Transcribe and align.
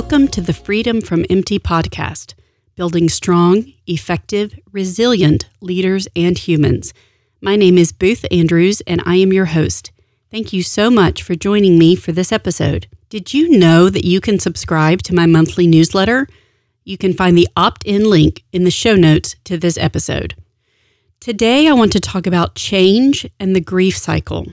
Welcome 0.00 0.28
to 0.28 0.40
the 0.40 0.52
Freedom 0.52 1.00
from 1.00 1.26
Empty 1.28 1.58
podcast, 1.58 2.34
building 2.76 3.08
strong, 3.08 3.72
effective, 3.88 4.56
resilient 4.70 5.50
leaders 5.60 6.06
and 6.14 6.38
humans. 6.38 6.94
My 7.40 7.56
name 7.56 7.76
is 7.76 7.90
Booth 7.90 8.24
Andrews, 8.30 8.80
and 8.82 9.02
I 9.04 9.16
am 9.16 9.32
your 9.32 9.46
host. 9.46 9.90
Thank 10.30 10.52
you 10.52 10.62
so 10.62 10.88
much 10.88 11.24
for 11.24 11.34
joining 11.34 11.80
me 11.80 11.96
for 11.96 12.12
this 12.12 12.30
episode. 12.30 12.86
Did 13.08 13.34
you 13.34 13.58
know 13.58 13.90
that 13.90 14.04
you 14.04 14.20
can 14.20 14.38
subscribe 14.38 15.02
to 15.02 15.16
my 15.16 15.26
monthly 15.26 15.66
newsletter? 15.66 16.28
You 16.84 16.96
can 16.96 17.12
find 17.12 17.36
the 17.36 17.48
opt 17.56 17.82
in 17.84 18.08
link 18.08 18.44
in 18.52 18.62
the 18.62 18.70
show 18.70 18.94
notes 18.94 19.34
to 19.46 19.58
this 19.58 19.76
episode. 19.78 20.36
Today, 21.18 21.66
I 21.66 21.72
want 21.72 21.90
to 21.94 22.00
talk 22.00 22.28
about 22.28 22.54
change 22.54 23.28
and 23.40 23.52
the 23.52 23.60
grief 23.60 23.98
cycle. 23.98 24.46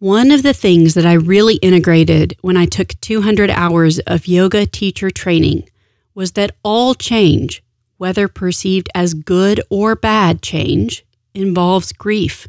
One 0.00 0.30
of 0.30 0.44
the 0.44 0.54
things 0.54 0.94
that 0.94 1.04
I 1.04 1.14
really 1.14 1.56
integrated 1.56 2.36
when 2.40 2.56
I 2.56 2.66
took 2.66 2.90
200 3.00 3.50
hours 3.50 3.98
of 4.00 4.28
yoga 4.28 4.64
teacher 4.64 5.10
training 5.10 5.68
was 6.14 6.32
that 6.32 6.52
all 6.62 6.94
change, 6.94 7.64
whether 7.96 8.28
perceived 8.28 8.88
as 8.94 9.12
good 9.12 9.60
or 9.70 9.96
bad 9.96 10.40
change, 10.40 11.04
involves 11.34 11.92
grief. 11.92 12.46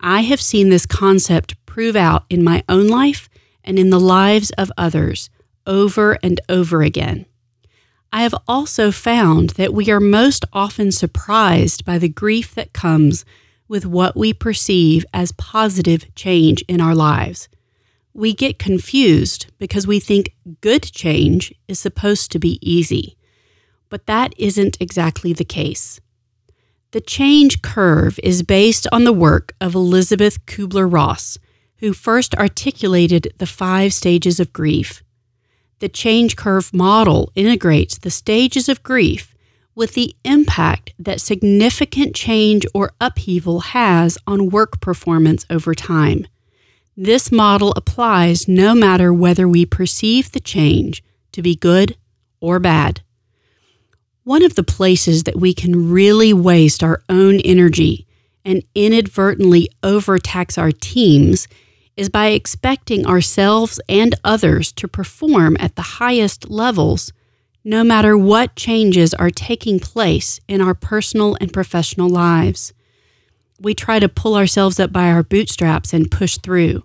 I 0.00 0.20
have 0.20 0.38
seen 0.38 0.68
this 0.68 0.84
concept 0.84 1.54
prove 1.64 1.96
out 1.96 2.24
in 2.28 2.44
my 2.44 2.62
own 2.68 2.88
life 2.88 3.30
and 3.64 3.78
in 3.78 3.88
the 3.88 3.98
lives 3.98 4.50
of 4.58 4.70
others 4.76 5.30
over 5.66 6.18
and 6.22 6.42
over 6.46 6.82
again. 6.82 7.24
I 8.12 8.20
have 8.20 8.34
also 8.46 8.92
found 8.92 9.50
that 9.50 9.72
we 9.72 9.90
are 9.90 9.98
most 9.98 10.44
often 10.52 10.92
surprised 10.92 11.86
by 11.86 11.96
the 11.96 12.10
grief 12.10 12.54
that 12.54 12.74
comes 12.74 13.24
with 13.68 13.86
what 13.86 14.16
we 14.16 14.32
perceive 14.32 15.04
as 15.12 15.32
positive 15.32 16.14
change 16.14 16.62
in 16.68 16.80
our 16.80 16.94
lives. 16.94 17.48
We 18.12 18.32
get 18.32 18.58
confused 18.58 19.46
because 19.58 19.86
we 19.86 20.00
think 20.00 20.34
good 20.60 20.82
change 20.82 21.54
is 21.68 21.78
supposed 21.78 22.32
to 22.32 22.38
be 22.38 22.58
easy, 22.62 23.16
but 23.88 24.06
that 24.06 24.32
isn't 24.38 24.78
exactly 24.80 25.32
the 25.32 25.44
case. 25.44 26.00
The 26.92 27.00
change 27.00 27.60
curve 27.60 28.18
is 28.22 28.42
based 28.42 28.86
on 28.90 29.04
the 29.04 29.12
work 29.12 29.54
of 29.60 29.74
Elisabeth 29.74 30.46
Kubler 30.46 30.90
Ross, 30.90 31.36
who 31.78 31.92
first 31.92 32.34
articulated 32.36 33.34
the 33.36 33.46
five 33.46 33.92
stages 33.92 34.40
of 34.40 34.52
grief. 34.52 35.02
The 35.80 35.90
change 35.90 36.36
curve 36.36 36.72
model 36.72 37.30
integrates 37.34 37.98
the 37.98 38.10
stages 38.10 38.68
of 38.70 38.82
grief 38.82 39.35
with 39.76 39.92
the 39.92 40.16
impact 40.24 40.94
that 40.98 41.20
significant 41.20 42.16
change 42.16 42.66
or 42.74 42.92
upheaval 43.00 43.60
has 43.60 44.18
on 44.26 44.48
work 44.48 44.80
performance 44.80 45.44
over 45.50 45.74
time. 45.74 46.26
This 46.96 47.30
model 47.30 47.74
applies 47.76 48.48
no 48.48 48.74
matter 48.74 49.12
whether 49.12 49.46
we 49.46 49.66
perceive 49.66 50.32
the 50.32 50.40
change 50.40 51.04
to 51.32 51.42
be 51.42 51.54
good 51.54 51.96
or 52.40 52.58
bad. 52.58 53.02
One 54.24 54.42
of 54.42 54.54
the 54.54 54.64
places 54.64 55.24
that 55.24 55.36
we 55.36 55.52
can 55.52 55.90
really 55.90 56.32
waste 56.32 56.82
our 56.82 57.02
own 57.10 57.38
energy 57.40 58.06
and 58.46 58.64
inadvertently 58.74 59.68
overtax 59.82 60.56
our 60.56 60.72
teams 60.72 61.48
is 61.98 62.08
by 62.08 62.28
expecting 62.28 63.06
ourselves 63.06 63.78
and 63.90 64.14
others 64.24 64.72
to 64.72 64.88
perform 64.88 65.56
at 65.60 65.76
the 65.76 65.82
highest 65.82 66.48
levels 66.48 67.12
no 67.66 67.82
matter 67.82 68.16
what 68.16 68.54
changes 68.54 69.12
are 69.12 69.28
taking 69.28 69.80
place 69.80 70.38
in 70.46 70.60
our 70.60 70.72
personal 70.72 71.36
and 71.40 71.52
professional 71.52 72.08
lives. 72.08 72.72
We 73.60 73.74
try 73.74 73.98
to 73.98 74.08
pull 74.08 74.36
ourselves 74.36 74.78
up 74.78 74.92
by 74.92 75.10
our 75.10 75.24
bootstraps 75.24 75.92
and 75.92 76.08
push 76.08 76.38
through, 76.38 76.84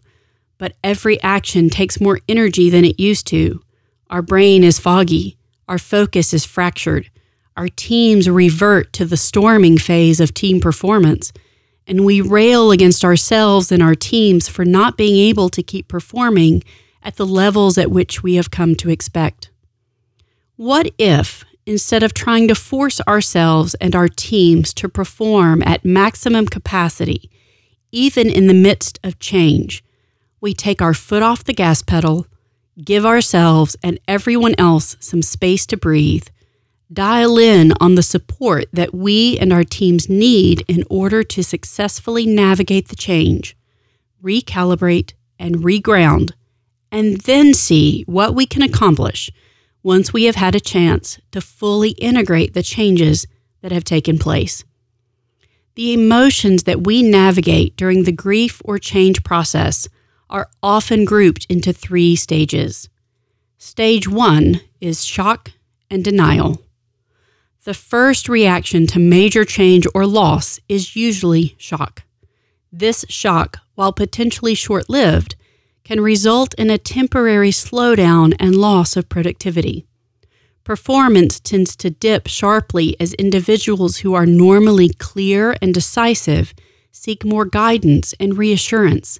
but 0.58 0.74
every 0.84 1.22
action 1.22 1.70
takes 1.70 2.02
more 2.02 2.20
energy 2.28 2.72
than 2.72 2.84
it 2.84 3.00
used 3.00 3.28
to. 3.28 3.62
Our 4.09 4.24
brain 4.24 4.64
is 4.64 4.80
foggy, 4.80 5.38
our 5.68 5.78
focus 5.78 6.34
is 6.34 6.46
fractured, 6.46 7.12
our 7.56 7.68
teams 7.68 8.28
revert 8.28 8.91
to 8.94 9.06
the 9.06 9.18
storming 9.18 9.78
phase 9.78 10.20
of 10.20 10.34
team 10.34 10.59
performance, 10.59 11.31
and 11.86 12.06
we 12.06 12.22
rail 12.22 12.72
against 12.72 13.06
ourselves 13.06 13.72
and 13.72 13.84
our 13.84 13.94
teams 13.94 14.47
for 14.47 14.66
not 14.66 14.97
being 14.97 15.16
able 15.16 15.50
to 15.50 15.62
keep 15.62 15.88
performing 15.88 16.64
at 17.03 17.18
the 17.18 17.25
levels 17.28 17.78
at 17.78 17.91
which 17.91 18.24
we 18.24 18.34
have 18.34 18.50
come 18.50 18.74
to 18.78 18.90
expect. 18.90 19.50
What 20.61 20.94
if, 20.99 21.44
instead 21.66 22.03
of 22.03 22.13
trying 22.13 22.47
to 22.47 22.53
force 22.53 23.01
ourselves 23.07 23.73
and 23.81 23.95
our 23.95 24.07
teams 24.07 24.75
to 24.75 24.88
perform 24.88 25.63
at 25.63 25.83
maximum 25.83 26.45
capacity, 26.45 27.31
even 27.91 28.29
in 28.29 28.45
the 28.45 28.53
midst 28.53 28.99
of 29.03 29.17
change, 29.17 29.83
we 30.39 30.53
take 30.53 30.79
our 30.79 30.94
foot 30.94 31.23
off 31.23 31.44
the 31.44 31.55
gas 31.55 31.81
pedal, 31.81 32.27
give 32.77 33.07
ourselves 33.07 33.75
and 33.83 33.99
everyone 34.07 34.53
else 34.59 34.97
some 34.99 35.23
space 35.23 35.66
to 35.66 35.77
breathe, 35.77 36.27
dial 36.93 37.39
in 37.39 37.73
on 37.81 37.95
the 37.95 38.03
support 38.03 38.66
that 38.72 38.93
we 38.93 39.39
and 39.39 39.51
our 39.51 39.63
teams 39.63 40.09
need 40.09 40.63
in 40.67 40.83
order 40.91 41.23
to 41.23 41.43
successfully 41.43 42.28
navigate 42.28 42.89
the 42.89 42.95
change, 42.95 43.57
recalibrate, 44.23 45.13
and 45.39 45.63
reground, 45.63 46.33
and 46.91 47.22
then 47.22 47.51
see 47.51 48.03
what 48.05 48.35
we 48.35 48.45
can 48.45 48.61
accomplish 48.61 49.31
once 49.84 50.14
we 50.14 50.25
have 50.25 50.36
had 50.36 50.56
a 50.56 50.59
chance 50.59 51.19
to 51.31 51.42
fully 51.42 51.92
integrate 51.92 52.53
the 52.53 52.64
changes 52.64 53.25
that 53.62 53.72
have 53.72 53.84
taken 53.84 54.18
place. 54.18 54.64
The 55.75 55.94
emotions 55.94 56.64
that 56.64 56.86
we 56.86 57.02
navigate 57.02 57.78
during 57.78 58.03
the 58.03 58.12
grief 58.12 58.62
or 58.66 58.78
change 58.78 59.24
process 59.24 59.88
are 60.30 60.50
often 60.62 61.06
grouped 61.06 61.46
into 61.50 61.74
three 61.74 62.16
stages. 62.16 62.90
Stage 63.58 64.08
one 64.08 64.62
is 64.80 65.06
shock 65.06 65.52
and 65.90 66.03
denial. 66.03 66.62
The 67.64 67.74
first 67.74 68.28
reaction 68.28 68.88
to 68.88 69.00
major 69.00 69.46
change 69.46 69.86
or 69.94 70.08
loss 70.08 70.59
is 70.68 70.96
usually 70.96 71.56
shock. 71.58 72.03
This 72.72 73.06
shock, 73.08 73.58
while 73.75 73.94
potentially 73.94 74.56
short 74.56 74.90
lived, 74.90 75.36
can 75.84 76.02
result 76.02 76.53
in 76.56 76.69
a 76.69 76.78
temporary 76.78 77.52
slowdown 77.52 78.36
and 78.40 78.56
loss 78.56 78.96
of 78.96 79.09
productivity. 79.09 79.86
Performance 80.64 81.40
tends 81.40 81.75
to 81.78 81.90
dip 81.90 82.28
sharply 82.28 82.96
as 83.00 83.14
individuals 83.16 83.97
who 83.97 84.14
are 84.14 84.25
normally 84.25 84.90
clear 84.90 85.56
and 85.62 85.74
decisive 85.74 86.53
seek 86.91 87.25
more 87.25 87.46
guidance 87.46 88.14
and 88.20 88.38
reassurance. 88.38 89.20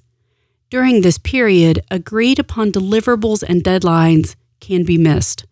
During 0.70 1.00
this 1.00 1.18
period, 1.18 1.80
agreed 1.90 2.38
upon 2.38 2.72
deliverables 2.72 3.42
and 3.42 3.62
deadlines 3.62 4.36
can 4.60 4.84
be 4.84 4.96
missed. 4.96 5.44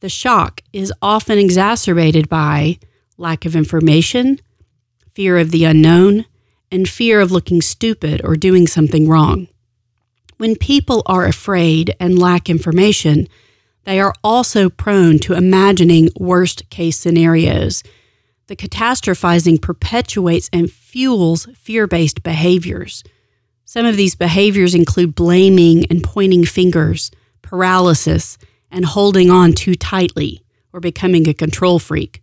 The 0.00 0.08
shock 0.08 0.60
is 0.72 0.92
often 1.02 1.38
exacerbated 1.38 2.28
by 2.28 2.78
lack 3.18 3.44
of 3.44 3.56
information, 3.56 4.40
fear 5.14 5.38
of 5.38 5.50
the 5.50 5.64
unknown, 5.64 6.26
and 6.70 6.88
fear 6.88 7.20
of 7.20 7.32
looking 7.32 7.60
stupid 7.62 8.20
or 8.24 8.36
doing 8.36 8.66
something 8.66 9.08
wrong. 9.08 9.48
When 10.38 10.56
people 10.56 11.02
are 11.06 11.24
afraid 11.24 11.94
and 11.98 12.18
lack 12.18 12.50
information, 12.50 13.26
they 13.84 14.00
are 14.00 14.12
also 14.22 14.68
prone 14.68 15.18
to 15.20 15.32
imagining 15.32 16.10
worst 16.18 16.68
case 16.68 16.98
scenarios. 16.98 17.82
The 18.48 18.56
catastrophizing 18.56 19.62
perpetuates 19.62 20.50
and 20.52 20.70
fuels 20.70 21.46
fear 21.54 21.86
based 21.86 22.22
behaviors. 22.22 23.02
Some 23.64 23.86
of 23.86 23.96
these 23.96 24.14
behaviors 24.14 24.74
include 24.74 25.14
blaming 25.14 25.86
and 25.86 26.04
pointing 26.04 26.44
fingers, 26.44 27.10
paralysis, 27.42 28.36
and 28.70 28.84
holding 28.84 29.30
on 29.30 29.54
too 29.54 29.74
tightly 29.74 30.44
or 30.72 30.80
becoming 30.80 31.28
a 31.28 31.34
control 31.34 31.78
freak. 31.78 32.22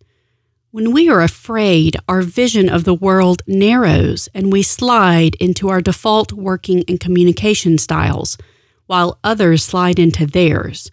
When 0.74 0.92
we 0.92 1.08
are 1.08 1.22
afraid, 1.22 1.98
our 2.08 2.24
vision 2.24 2.68
of 2.68 2.84
the 2.84 2.96
world 2.96 3.44
narrows 3.46 4.28
and 4.34 4.52
we 4.52 4.64
slide 4.64 5.36
into 5.36 5.70
our 5.70 5.82
default 5.82 6.32
working 6.34 6.84
and 6.88 7.00
communication 7.00 7.78
styles, 7.78 8.40
while 8.88 9.20
others 9.24 9.64
slide 9.64 10.00
into 10.00 10.26
theirs. 10.26 10.90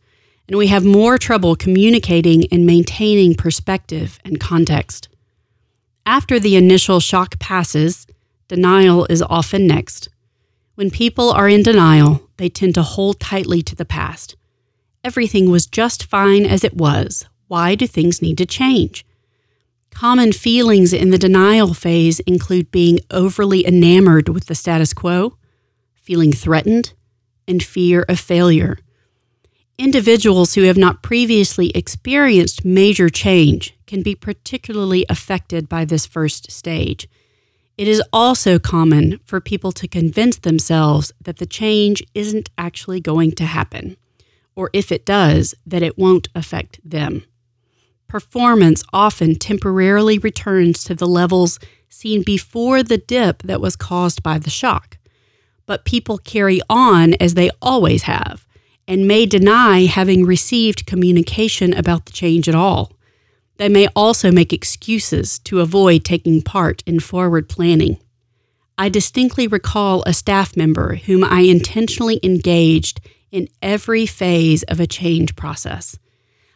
And 0.46 0.58
we 0.58 0.66
have 0.66 0.84
more 0.84 1.16
trouble 1.16 1.56
communicating 1.56 2.44
and 2.52 2.66
maintaining 2.66 3.34
perspective 3.34 4.18
and 4.22 4.38
context. 4.38 5.08
After 6.04 6.38
the 6.38 6.56
initial 6.56 7.00
shock 7.00 7.38
passes, 7.38 8.06
denial 8.48 9.06
is 9.06 9.22
often 9.22 9.66
next. 9.66 10.10
When 10.74 10.90
people 10.90 11.30
are 11.30 11.48
in 11.48 11.62
denial, 11.62 12.28
they 12.36 12.50
tend 12.50 12.74
to 12.74 12.82
hold 12.82 13.18
tightly 13.18 13.62
to 13.62 13.74
the 13.74 13.86
past. 13.86 14.36
Everything 15.02 15.50
was 15.50 15.64
just 15.64 16.04
fine 16.04 16.44
as 16.44 16.64
it 16.64 16.74
was. 16.74 17.24
Why 17.48 17.74
do 17.74 17.86
things 17.86 18.20
need 18.20 18.36
to 18.36 18.44
change? 18.44 19.06
Common 20.00 20.32
feelings 20.32 20.94
in 20.94 21.10
the 21.10 21.18
denial 21.18 21.74
phase 21.74 22.20
include 22.20 22.70
being 22.70 23.00
overly 23.10 23.66
enamored 23.66 24.30
with 24.30 24.46
the 24.46 24.54
status 24.54 24.94
quo, 24.94 25.36
feeling 25.92 26.32
threatened, 26.32 26.94
and 27.46 27.62
fear 27.62 28.06
of 28.08 28.18
failure. 28.18 28.78
Individuals 29.76 30.54
who 30.54 30.62
have 30.62 30.78
not 30.78 31.02
previously 31.02 31.68
experienced 31.74 32.64
major 32.64 33.10
change 33.10 33.76
can 33.86 34.02
be 34.02 34.14
particularly 34.14 35.04
affected 35.10 35.68
by 35.68 35.84
this 35.84 36.06
first 36.06 36.50
stage. 36.50 37.06
It 37.76 37.86
is 37.86 38.02
also 38.10 38.58
common 38.58 39.20
for 39.26 39.38
people 39.38 39.70
to 39.72 39.86
convince 39.86 40.38
themselves 40.38 41.12
that 41.20 41.36
the 41.36 41.44
change 41.44 42.02
isn't 42.14 42.48
actually 42.56 43.02
going 43.02 43.32
to 43.32 43.44
happen, 43.44 43.98
or 44.56 44.70
if 44.72 44.90
it 44.90 45.04
does, 45.04 45.54
that 45.66 45.82
it 45.82 45.98
won't 45.98 46.28
affect 46.34 46.80
them. 46.82 47.24
Performance 48.10 48.82
often 48.92 49.36
temporarily 49.36 50.18
returns 50.18 50.82
to 50.82 50.96
the 50.96 51.06
levels 51.06 51.60
seen 51.88 52.24
before 52.24 52.82
the 52.82 52.98
dip 52.98 53.40
that 53.44 53.60
was 53.60 53.76
caused 53.76 54.20
by 54.20 54.36
the 54.36 54.50
shock. 54.50 54.98
But 55.64 55.84
people 55.84 56.18
carry 56.18 56.60
on 56.68 57.14
as 57.20 57.34
they 57.34 57.50
always 57.62 58.02
have 58.02 58.48
and 58.88 59.06
may 59.06 59.26
deny 59.26 59.84
having 59.84 60.26
received 60.26 60.86
communication 60.86 61.72
about 61.72 62.06
the 62.06 62.12
change 62.12 62.48
at 62.48 62.54
all. 62.56 62.90
They 63.58 63.68
may 63.68 63.86
also 63.94 64.32
make 64.32 64.52
excuses 64.52 65.38
to 65.44 65.60
avoid 65.60 66.04
taking 66.04 66.42
part 66.42 66.82
in 66.86 66.98
forward 66.98 67.48
planning. 67.48 67.96
I 68.76 68.88
distinctly 68.88 69.46
recall 69.46 70.02
a 70.04 70.14
staff 70.14 70.56
member 70.56 70.96
whom 70.96 71.22
I 71.22 71.42
intentionally 71.42 72.18
engaged 72.24 73.00
in 73.30 73.46
every 73.62 74.04
phase 74.04 74.64
of 74.64 74.80
a 74.80 74.88
change 74.88 75.36
process. 75.36 75.96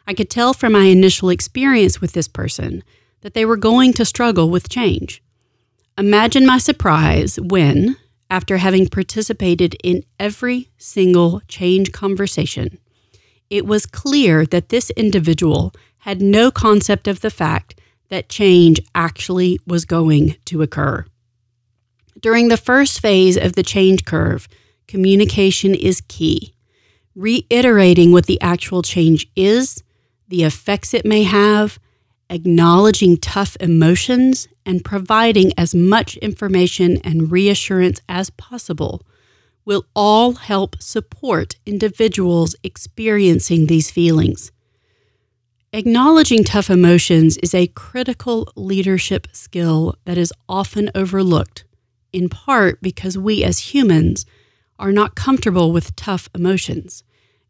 I 0.06 0.14
could 0.14 0.28
tell 0.28 0.52
from 0.52 0.72
my 0.72 0.84
initial 0.84 1.30
experience 1.30 2.00
with 2.00 2.12
this 2.12 2.28
person 2.28 2.84
that 3.22 3.34
they 3.34 3.44
were 3.44 3.56
going 3.56 3.92
to 3.94 4.04
struggle 4.04 4.50
with 4.50 4.68
change. 4.68 5.22
Imagine 5.96 6.46
my 6.46 6.58
surprise 6.58 7.40
when, 7.40 7.96
after 8.28 8.58
having 8.58 8.88
participated 8.88 9.76
in 9.82 10.04
every 10.18 10.70
single 10.76 11.40
change 11.48 11.92
conversation, 11.92 12.78
it 13.48 13.66
was 13.66 13.86
clear 13.86 14.44
that 14.46 14.68
this 14.68 14.90
individual 14.90 15.72
had 15.98 16.20
no 16.20 16.50
concept 16.50 17.08
of 17.08 17.20
the 17.20 17.30
fact 17.30 17.80
that 18.10 18.28
change 18.28 18.80
actually 18.94 19.58
was 19.66 19.84
going 19.84 20.36
to 20.44 20.60
occur. 20.60 21.06
During 22.20 22.48
the 22.48 22.56
first 22.56 23.00
phase 23.00 23.36
of 23.36 23.54
the 23.54 23.62
change 23.62 24.04
curve, 24.04 24.48
communication 24.86 25.74
is 25.74 26.02
key. 26.08 26.54
Reiterating 27.14 28.12
what 28.12 28.26
the 28.26 28.40
actual 28.40 28.82
change 28.82 29.26
is, 29.34 29.82
the 30.28 30.42
effects 30.42 30.94
it 30.94 31.04
may 31.04 31.22
have, 31.24 31.78
acknowledging 32.30 33.16
tough 33.16 33.56
emotions, 33.60 34.48
and 34.66 34.84
providing 34.84 35.52
as 35.58 35.74
much 35.74 36.16
information 36.18 36.98
and 37.04 37.30
reassurance 37.30 38.00
as 38.08 38.30
possible 38.30 39.02
will 39.64 39.84
all 39.94 40.32
help 40.32 40.80
support 40.80 41.56
individuals 41.66 42.54
experiencing 42.62 43.66
these 43.66 43.90
feelings. 43.90 44.52
Acknowledging 45.72 46.44
tough 46.44 46.70
emotions 46.70 47.36
is 47.38 47.54
a 47.54 47.66
critical 47.68 48.48
leadership 48.54 49.26
skill 49.32 49.96
that 50.04 50.16
is 50.16 50.32
often 50.48 50.90
overlooked 50.94 51.64
in 52.14 52.28
part 52.28 52.80
because 52.80 53.18
we 53.18 53.42
as 53.42 53.74
humans 53.74 54.24
are 54.78 54.92
not 54.92 55.16
comfortable 55.16 55.72
with 55.72 55.96
tough 55.96 56.28
emotions, 56.34 57.02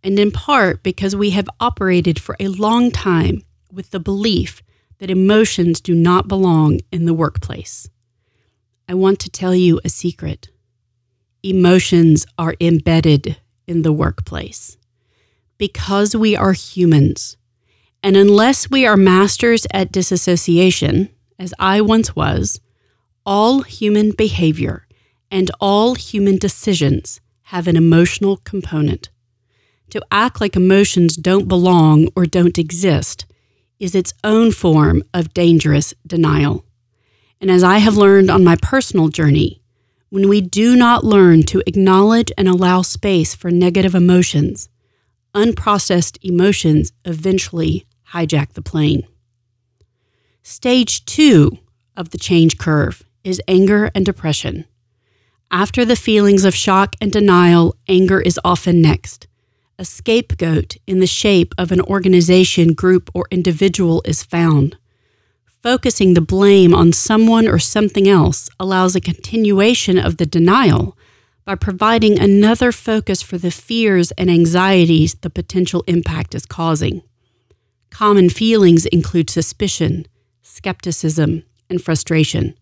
and 0.04 0.18
in 0.18 0.30
part 0.30 0.82
because 0.82 1.16
we 1.16 1.30
have 1.30 1.48
operated 1.58 2.20
for 2.20 2.36
a 2.38 2.48
long 2.48 2.90
time 2.90 3.42
with 3.72 3.90
the 3.90 3.98
belief 3.98 4.62
that 4.98 5.10
emotions 5.10 5.80
do 5.80 5.94
not 5.94 6.28
belong 6.28 6.78
in 6.92 7.06
the 7.06 7.14
workplace. 7.14 7.88
I 8.86 8.94
want 8.94 9.18
to 9.20 9.30
tell 9.30 9.54
you 9.54 9.80
a 9.82 9.88
secret. 9.88 10.50
Emotions 11.42 12.26
are 12.38 12.54
embedded 12.60 13.38
in 13.66 13.80
the 13.80 13.92
workplace 13.92 14.76
because 15.56 16.14
we 16.14 16.36
are 16.36 16.52
humans. 16.52 17.38
And 18.02 18.16
unless 18.16 18.70
we 18.70 18.86
are 18.86 18.98
masters 18.98 19.66
at 19.72 19.90
disassociation, 19.90 21.08
as 21.38 21.54
I 21.58 21.80
once 21.80 22.14
was, 22.14 22.60
all 23.24 23.62
human 23.62 24.12
behavior 24.12 24.86
and 25.30 25.50
all 25.60 25.94
human 25.94 26.36
decisions 26.36 27.22
have 27.48 27.66
an 27.66 27.76
emotional 27.76 28.36
component. 28.38 29.08
To 29.90 30.04
act 30.10 30.40
like 30.40 30.56
emotions 30.56 31.16
don't 31.16 31.48
belong 31.48 32.08
or 32.16 32.26
don't 32.26 32.58
exist 32.58 33.26
is 33.78 33.94
its 33.94 34.12
own 34.22 34.52
form 34.52 35.02
of 35.12 35.34
dangerous 35.34 35.94
denial. 36.06 36.64
And 37.40 37.50
as 37.50 37.62
I 37.62 37.78
have 37.78 37.96
learned 37.96 38.30
on 38.30 38.44
my 38.44 38.56
personal 38.56 39.08
journey, 39.08 39.60
when 40.08 40.28
we 40.28 40.40
do 40.40 40.76
not 40.76 41.04
learn 41.04 41.42
to 41.44 41.62
acknowledge 41.66 42.32
and 42.38 42.48
allow 42.48 42.82
space 42.82 43.34
for 43.34 43.50
negative 43.50 43.94
emotions, 43.94 44.68
unprocessed 45.34 46.18
emotions 46.22 46.92
eventually 47.04 47.86
hijack 48.12 48.52
the 48.52 48.62
plane. 48.62 49.06
Stage 50.42 51.04
two 51.04 51.58
of 51.96 52.10
the 52.10 52.18
change 52.18 52.58
curve 52.58 53.02
is 53.24 53.42
anger 53.48 53.90
and 53.94 54.06
depression. 54.06 54.64
After 55.50 55.84
the 55.84 55.96
feelings 55.96 56.44
of 56.44 56.54
shock 56.54 56.94
and 57.00 57.10
denial, 57.10 57.76
anger 57.88 58.20
is 58.20 58.38
often 58.44 58.80
next. 58.80 59.26
A 59.78 59.84
scapegoat 59.84 60.76
in 60.86 61.00
the 61.00 61.06
shape 61.06 61.54
of 61.58 61.72
an 61.72 61.80
organization, 61.80 62.74
group, 62.74 63.10
or 63.12 63.26
individual 63.30 64.02
is 64.04 64.22
found. 64.22 64.76
Focusing 65.62 66.14
the 66.14 66.20
blame 66.20 66.74
on 66.74 66.92
someone 66.92 67.48
or 67.48 67.58
something 67.58 68.08
else 68.08 68.48
allows 68.60 68.94
a 68.94 69.00
continuation 69.00 69.98
of 69.98 70.18
the 70.18 70.26
denial 70.26 70.96
by 71.44 71.54
providing 71.54 72.18
another 72.18 72.70
focus 72.70 73.22
for 73.22 73.38
the 73.38 73.50
fears 73.50 74.12
and 74.12 74.30
anxieties 74.30 75.14
the 75.14 75.30
potential 75.30 75.82
impact 75.86 76.34
is 76.34 76.46
causing. 76.46 77.02
Common 77.90 78.28
feelings 78.30 78.86
include 78.86 79.28
suspicion, 79.28 80.06
skepticism, 80.42 81.42
and 81.68 81.82
frustration 81.82 82.54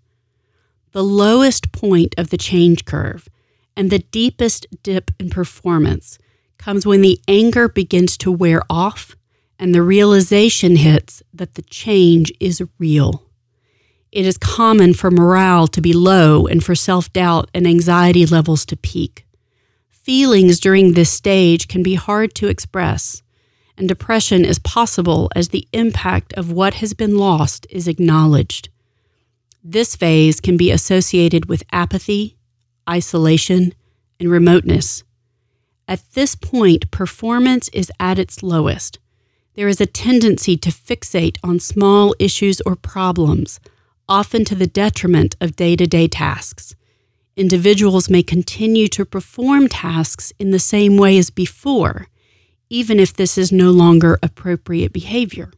the 0.92 1.02
lowest 1.02 1.72
point 1.72 2.14
of 2.18 2.30
the 2.30 2.36
change 2.36 2.84
curve 2.84 3.28
and 3.76 3.90
the 3.90 3.98
deepest 3.98 4.66
dip 4.82 5.10
in 5.18 5.30
performance 5.30 6.18
comes 6.62 6.86
when 6.86 7.00
the 7.00 7.20
anger 7.26 7.68
begins 7.68 8.16
to 8.16 8.30
wear 8.30 8.62
off 8.70 9.16
and 9.58 9.74
the 9.74 9.82
realization 9.82 10.76
hits 10.76 11.20
that 11.34 11.54
the 11.54 11.62
change 11.62 12.32
is 12.38 12.62
real. 12.78 13.24
It 14.12 14.26
is 14.26 14.38
common 14.38 14.94
for 14.94 15.10
morale 15.10 15.66
to 15.68 15.80
be 15.80 15.92
low 15.92 16.46
and 16.46 16.62
for 16.62 16.74
self 16.74 17.12
doubt 17.12 17.50
and 17.52 17.66
anxiety 17.66 18.26
levels 18.26 18.64
to 18.66 18.76
peak. 18.76 19.26
Feelings 19.88 20.60
during 20.60 20.92
this 20.92 21.10
stage 21.10 21.66
can 21.66 21.82
be 21.82 21.94
hard 21.94 22.34
to 22.36 22.48
express, 22.48 23.22
and 23.76 23.88
depression 23.88 24.44
is 24.44 24.58
possible 24.60 25.30
as 25.34 25.48
the 25.48 25.66
impact 25.72 26.32
of 26.34 26.52
what 26.52 26.74
has 26.74 26.94
been 26.94 27.16
lost 27.16 27.66
is 27.70 27.88
acknowledged. 27.88 28.68
This 29.64 29.96
phase 29.96 30.40
can 30.40 30.56
be 30.56 30.70
associated 30.70 31.48
with 31.48 31.62
apathy, 31.72 32.36
isolation, 32.88 33.74
and 34.20 34.30
remoteness. 34.30 35.02
At 35.88 36.02
this 36.14 36.34
point, 36.34 36.90
performance 36.90 37.68
is 37.72 37.90
at 37.98 38.18
its 38.18 38.42
lowest. 38.42 38.98
There 39.54 39.68
is 39.68 39.80
a 39.80 39.86
tendency 39.86 40.56
to 40.56 40.70
fixate 40.70 41.36
on 41.42 41.60
small 41.60 42.14
issues 42.18 42.60
or 42.62 42.76
problems, 42.76 43.60
often 44.08 44.44
to 44.46 44.54
the 44.54 44.66
detriment 44.66 45.36
of 45.40 45.56
day 45.56 45.76
to 45.76 45.86
day 45.86 46.08
tasks. 46.08 46.74
Individuals 47.36 48.10
may 48.10 48.22
continue 48.22 48.88
to 48.88 49.04
perform 49.04 49.68
tasks 49.68 50.32
in 50.38 50.50
the 50.50 50.58
same 50.58 50.96
way 50.96 51.18
as 51.18 51.30
before, 51.30 52.08
even 52.68 53.00
if 53.00 53.14
this 53.14 53.36
is 53.36 53.50
no 53.50 53.70
longer 53.70 54.18
appropriate 54.22 54.92
behavior. 54.92 55.50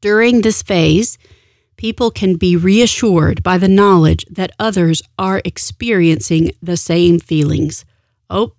During 0.00 0.40
this 0.40 0.62
phase, 0.62 1.18
people 1.76 2.10
can 2.10 2.36
be 2.36 2.56
reassured 2.56 3.42
by 3.42 3.58
the 3.58 3.68
knowledge 3.68 4.24
that 4.30 4.52
others 4.58 5.02
are 5.18 5.42
experiencing 5.44 6.52
the 6.62 6.76
same 6.76 7.18
feelings. 7.18 7.84
Oh, 8.30 8.52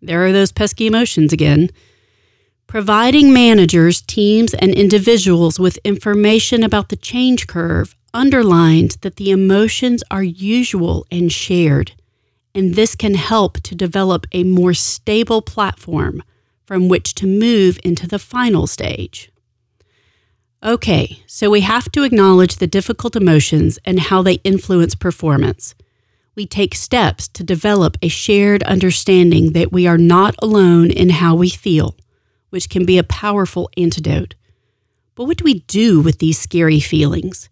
there 0.00 0.24
are 0.24 0.32
those 0.32 0.52
pesky 0.52 0.86
emotions 0.86 1.32
again. 1.32 1.70
Providing 2.66 3.32
managers, 3.32 4.00
teams, 4.02 4.54
and 4.54 4.72
individuals 4.74 5.58
with 5.58 5.78
information 5.84 6.62
about 6.62 6.88
the 6.88 6.96
change 6.96 7.46
curve 7.46 7.96
underlines 8.12 8.96
that 8.98 9.16
the 9.16 9.30
emotions 9.30 10.02
are 10.10 10.22
usual 10.22 11.06
and 11.10 11.32
shared, 11.32 11.92
and 12.54 12.74
this 12.74 12.94
can 12.94 13.14
help 13.14 13.60
to 13.60 13.74
develop 13.74 14.26
a 14.32 14.44
more 14.44 14.74
stable 14.74 15.42
platform 15.42 16.22
from 16.64 16.88
which 16.88 17.14
to 17.14 17.26
move 17.26 17.78
into 17.82 18.06
the 18.06 18.18
final 18.18 18.66
stage. 18.66 19.30
Okay, 20.62 21.22
so 21.26 21.48
we 21.50 21.60
have 21.60 21.90
to 21.92 22.02
acknowledge 22.02 22.56
the 22.56 22.66
difficult 22.66 23.14
emotions 23.14 23.78
and 23.84 24.00
how 24.00 24.22
they 24.22 24.34
influence 24.44 24.94
performance. 24.94 25.74
We 26.38 26.46
take 26.46 26.76
steps 26.76 27.26
to 27.30 27.42
develop 27.42 27.96
a 28.00 28.06
shared 28.06 28.62
understanding 28.62 29.54
that 29.54 29.72
we 29.72 29.88
are 29.88 29.98
not 29.98 30.36
alone 30.40 30.92
in 30.92 31.10
how 31.10 31.34
we 31.34 31.50
feel, 31.50 31.96
which 32.50 32.70
can 32.70 32.84
be 32.86 32.96
a 32.96 33.02
powerful 33.02 33.68
antidote. 33.76 34.36
But 35.16 35.24
what 35.24 35.38
do 35.38 35.42
we 35.42 35.64
do 35.66 36.00
with 36.00 36.20
these 36.20 36.38
scary 36.38 36.78
feelings? 36.78 37.48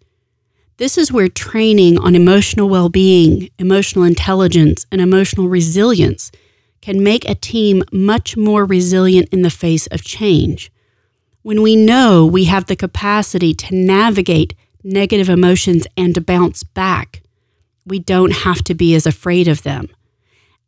This 0.77 0.97
is 0.97 1.11
where 1.11 1.27
training 1.27 1.99
on 1.99 2.15
emotional 2.15 2.69
well 2.69 2.89
being, 2.89 3.51
emotional 3.59 4.05
intelligence, 4.05 4.87
and 4.93 5.01
emotional 5.01 5.49
resilience 5.49 6.31
can 6.81 7.03
make 7.03 7.29
a 7.29 7.35
team 7.35 7.83
much 7.91 8.37
more 8.37 8.65
resilient 8.65 9.29
in 9.33 9.43
the 9.43 9.51
face 9.51 9.89
of 9.89 10.05
change 10.05 10.71
when 11.43 11.61
we 11.61 11.75
know 11.75 12.25
we 12.25 12.45
have 12.45 12.67
the 12.67 12.77
capacity 12.77 13.53
to 13.53 13.75
navigate 13.75 14.55
negative 14.85 15.29
emotions 15.29 15.89
and 15.97 16.15
to 16.15 16.21
bounce 16.21 16.63
back, 16.63 17.21
we 17.87 17.99
don't 17.99 18.33
have 18.33 18.63
to 18.65 18.75
be 18.75 18.95
as 18.95 19.07
afraid 19.07 19.49
of 19.49 19.63
them. 19.63 19.89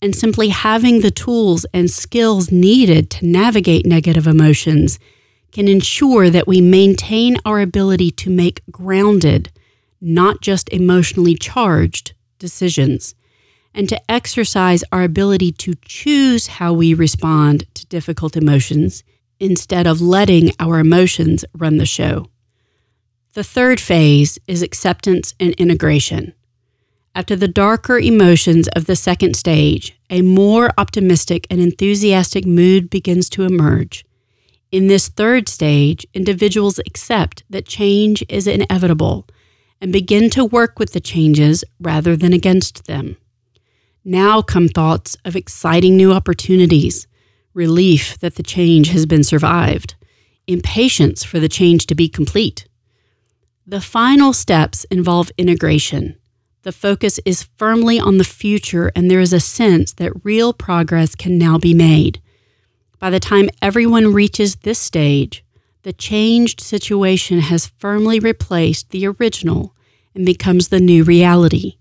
and 0.00 0.14
simply 0.14 0.48
having 0.50 1.00
the 1.00 1.10
tools 1.10 1.66
and 1.74 1.90
skills 1.90 2.52
needed 2.52 3.10
to 3.10 3.26
navigate 3.26 3.84
negative 3.84 4.28
emotions 4.28 4.98
can 5.50 5.66
ensure 5.66 6.30
that 6.30 6.46
we 6.46 6.60
maintain 6.60 7.36
our 7.44 7.60
ability 7.60 8.10
to 8.12 8.30
make 8.30 8.62
grounded, 8.70 9.50
not 10.00 10.40
just 10.40 10.68
emotionally 10.68 11.34
charged, 11.34 12.12
decisions, 12.38 13.16
and 13.74 13.88
to 13.88 14.00
exercise 14.10 14.84
our 14.92 15.02
ability 15.02 15.50
to 15.50 15.74
choose 15.82 16.46
how 16.46 16.72
we 16.72 16.94
respond 16.94 17.64
to 17.74 17.84
difficult 17.86 18.36
emotions 18.36 19.02
instead 19.40 19.86
of 19.86 20.00
letting 20.00 20.52
our 20.60 20.78
emotions 20.78 21.44
run 21.54 21.78
the 21.78 21.86
show. 21.86 22.26
The 23.34 23.44
third 23.44 23.80
phase 23.80 24.38
is 24.46 24.62
acceptance 24.62 25.34
and 25.40 25.54
integration. 25.54 26.34
After 27.14 27.34
the 27.34 27.48
darker 27.48 27.98
emotions 27.98 28.68
of 28.68 28.86
the 28.86 28.96
second 28.96 29.34
stage, 29.34 29.98
a 30.08 30.22
more 30.22 30.72
optimistic 30.78 31.46
and 31.50 31.60
enthusiastic 31.60 32.46
mood 32.46 32.90
begins 32.90 33.28
to 33.30 33.42
emerge. 33.42 34.04
In 34.70 34.86
this 34.86 35.08
third 35.08 35.48
stage, 35.48 36.06
individuals 36.14 36.78
accept 36.80 37.42
that 37.50 37.66
change 37.66 38.22
is 38.28 38.46
inevitable 38.46 39.26
and 39.80 39.92
begin 39.92 40.28
to 40.30 40.44
work 40.44 40.78
with 40.78 40.92
the 40.92 41.00
changes 41.00 41.64
rather 41.80 42.16
than 42.16 42.32
against 42.32 42.86
them. 42.86 43.16
Now 44.04 44.42
come 44.42 44.68
thoughts 44.68 45.16
of 45.24 45.36
exciting 45.36 45.96
new 45.96 46.12
opportunities, 46.12 47.06
relief 47.54 48.18
that 48.20 48.36
the 48.36 48.42
change 48.42 48.88
has 48.90 49.06
been 49.06 49.24
survived, 49.24 49.94
impatience 50.46 51.24
for 51.24 51.40
the 51.40 51.48
change 51.48 51.86
to 51.86 51.94
be 51.94 52.08
complete. 52.08 52.66
The 53.66 53.80
final 53.80 54.32
steps 54.32 54.84
involve 54.84 55.30
integration. 55.36 56.16
The 56.68 56.72
focus 56.72 57.18
is 57.24 57.48
firmly 57.56 57.98
on 57.98 58.18
the 58.18 58.24
future, 58.24 58.92
and 58.94 59.10
there 59.10 59.20
is 59.20 59.32
a 59.32 59.40
sense 59.40 59.94
that 59.94 60.22
real 60.22 60.52
progress 60.52 61.14
can 61.14 61.38
now 61.38 61.56
be 61.56 61.72
made. 61.72 62.20
By 62.98 63.08
the 63.08 63.18
time 63.18 63.48
everyone 63.62 64.12
reaches 64.12 64.56
this 64.56 64.78
stage, 64.78 65.42
the 65.82 65.94
changed 65.94 66.60
situation 66.60 67.40
has 67.40 67.68
firmly 67.78 68.20
replaced 68.20 68.90
the 68.90 69.06
original 69.06 69.74
and 70.14 70.26
becomes 70.26 70.68
the 70.68 70.78
new 70.78 71.04
reality. 71.04 71.78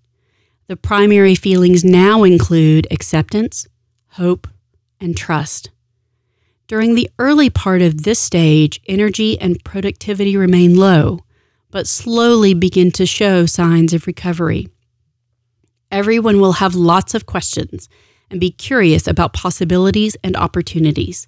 The 0.68 0.78
primary 0.78 1.36
feelings 1.36 1.84
now 1.84 2.24
include 2.24 2.88
acceptance, 2.90 3.68
hope, 4.12 4.48
and 5.02 5.18
trust. 5.18 5.70
During 6.66 6.96
the 6.96 7.10
early 7.20 7.50
part 7.50 7.82
of 7.82 8.04
this 8.04 8.20
stage, 8.20 8.80
energy 8.88 9.38
and 9.38 9.62
productivity 9.66 10.38
remain 10.38 10.78
low, 10.78 11.26
but 11.72 11.88
slowly 11.88 12.54
begin 12.54 12.90
to 12.92 13.06
show 13.06 13.46
signs 13.46 13.92
of 13.92 14.08
recovery. 14.08 14.70
Everyone 15.92 16.42
will 16.42 16.54
have 16.54 16.76
lots 16.76 17.14
of 17.14 17.26
questions 17.26 17.88
and 18.30 18.40
be 18.40 18.52
curious 18.52 19.08
about 19.08 19.34
possibilities 19.34 20.18
and 20.24 20.36
opportunities. 20.36 21.28